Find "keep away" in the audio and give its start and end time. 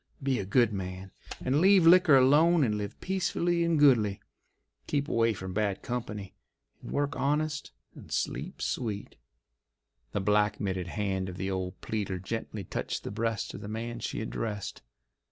4.87-5.35